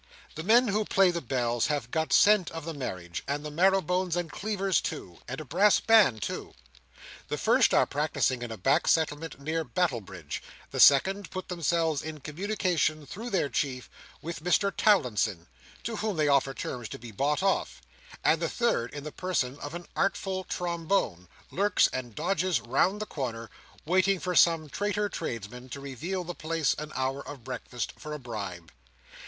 [0.33, 3.81] The men who play the bells have got scent of the marriage; and the marrow
[3.81, 6.55] bones and cleavers too; and a brass band too.
[7.27, 10.41] The first, are practising in a back settlement near Battlebridge;
[10.71, 13.91] the second, put themselves in communication, through their chief,
[14.23, 15.45] with Mr Towlinson,
[15.83, 17.79] to whom they offer terms to be bought off;
[18.23, 23.05] and the third, in the person of an artful trombone, lurks and dodges round the
[23.05, 23.51] corner,
[23.85, 28.19] waiting for some traitor tradesman to reveal the place and hour of breakfast, for a
[28.19, 28.71] bribe.